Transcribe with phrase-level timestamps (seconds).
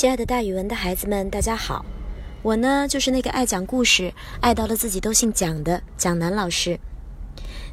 [0.00, 1.84] 亲爱的大语文的孩子们，大家好！
[2.40, 6.80] 我呢，就是那个爱讲故事、爱到了自己都姓蒋的蒋楠老师。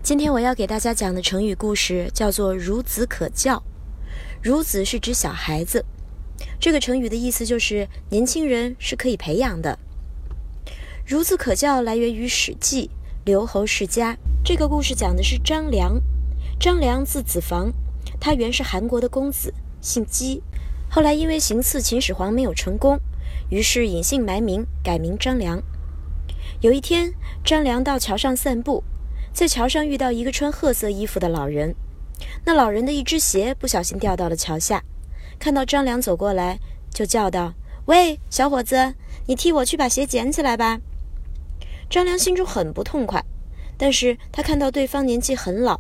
[0.03, 3.63] 今天我要给大家讲的成语故事叫做“孺子可教”。
[4.43, 5.85] 孺子是指小孩子，
[6.59, 9.79] 这个成语的意思就是年轻人是可以培养的。
[11.07, 12.87] 孺子可教来源于《史记·
[13.23, 14.13] 刘侯世家》。
[14.43, 15.97] 这个故事讲的是张良。
[16.59, 17.71] 张良字子房，
[18.19, 20.43] 他原是韩国的公子，姓姬。
[20.89, 22.99] 后来因为行刺秦始皇没有成功，
[23.49, 25.61] 于是隐姓埋名，改名张良。
[26.61, 28.83] 有一天，张良到桥上散步，
[29.31, 31.75] 在桥上遇到一个穿褐色衣服的老人。
[32.45, 34.83] 那老人的一只鞋不小心掉到了桥下，
[35.37, 36.59] 看到张良走过来，
[36.89, 37.53] 就叫道
[37.85, 38.95] ：“喂，小伙子，
[39.27, 40.79] 你替我去把鞋捡起来吧。”
[41.89, 43.23] 张良心中很不痛快，
[43.77, 45.79] 但是他看到对方年纪很老，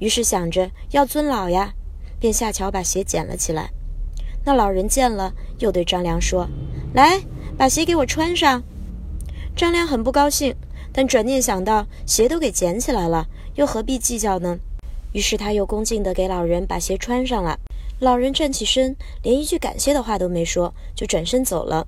[0.00, 1.72] 于是想着要尊老呀，
[2.18, 3.70] 便下桥把鞋捡了起来。
[4.44, 6.48] 那老人见了，又对张良说
[6.94, 7.20] ：“来，
[7.56, 8.62] 把鞋给我穿上。”
[9.54, 10.54] 张良很不高兴，
[10.92, 14.58] 但转念想到鞋都给捡起来了，又何必计较呢？
[15.12, 17.58] 于是他又恭敬地给老人把鞋穿上了。
[17.98, 21.86] 老人站起身，连一句感谢的话都没说，就转身走了。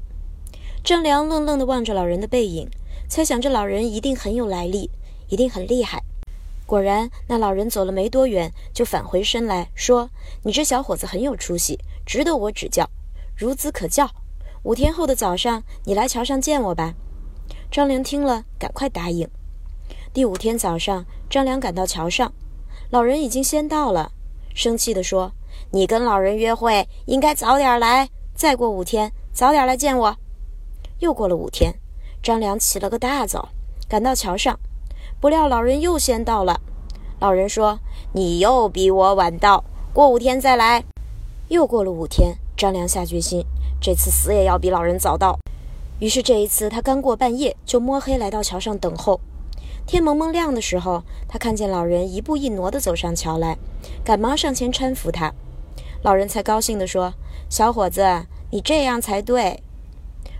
[0.85, 2.69] 张良愣愣地望着老人的背影，
[3.09, 4.91] 猜想这老人一定很有来历，
[5.29, 6.03] 一定很厉害。
[6.73, 10.09] 果然，那老人走了没多远，就返回身来说
[10.43, 12.89] ：“你这小伙子很有出息。”值得我指教，
[13.39, 14.09] 孺子可教。
[14.63, 16.95] 五天后的早上，你来桥上见我吧。
[17.71, 19.29] 张良听了，赶快答应。
[20.15, 22.33] 第五天早上，张良赶到桥上，
[22.89, 24.13] 老人已经先到了，
[24.55, 25.33] 生气地说
[25.73, 28.09] ：“你跟老人约会，应该早点来。
[28.35, 30.17] 再过五天，早点来见我。”
[31.01, 31.75] 又过了五天，
[32.23, 33.51] 张良起了个大早，
[33.87, 34.59] 赶到桥上，
[35.23, 36.61] 不料老人又先到了。
[37.21, 37.79] 老人说
[38.13, 40.83] ：“你又比我晚到，过五天再来。”
[41.47, 43.47] 又过了五天，张良下决心，
[43.81, 45.39] 这次死也要比老人早到。
[46.01, 49.21] 于是这一次，他刚过半夜，就摸黑来到桥上等候。
[49.87, 53.57] 天蒙蒙亮的时候，他看见老人一步一挪地走上桥来，
[54.03, 55.33] 赶忙上前搀扶他。
[56.03, 57.15] 老人才高兴地说
[57.49, 59.63] ：“小伙子，你这样才对。”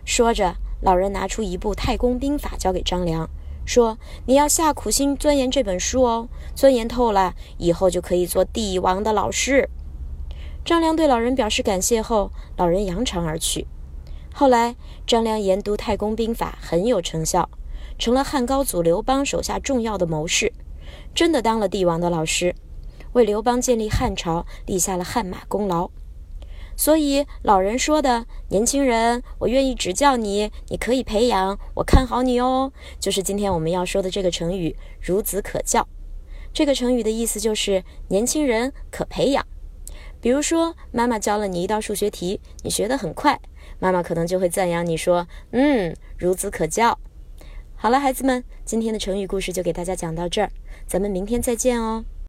[0.05, 3.31] 说着，老人拿出一部《太公兵法》交给张良，
[3.65, 9.69] 说：“你要下苦心钻研这本书哦，钻研透了，以后就可以做帝王的老师。”
[10.65, 13.67] 张良对老人表示感谢后，老人扬长而去。
[14.33, 17.49] 后来，张良研读《太公兵法》很有成效，
[17.99, 20.53] 成了汉高祖刘邦手下重要的谋士，
[21.15, 22.55] 真的当了帝王的老师，
[23.13, 25.91] 为刘邦建立汉朝立下了汗马功劳。
[26.77, 35.87] 所以，老人说的“年轻人，我愿意指教你，你可以培养，我看好你哦”，就是今天我们要说的这个成语“孺子可教”。
[36.53, 39.47] 这个成语的意思就是年轻人可培养。
[40.21, 43.41] 比如说，妈妈教了你一道数学题，你学得很快，
[43.79, 46.99] 妈妈可能就会赞扬你说：“嗯，孺子可教。”
[47.75, 50.51] 好了，孩子们，今天的成语故事就给大家讲到这儿，
[50.87, 52.05] 咱们明天再见哦。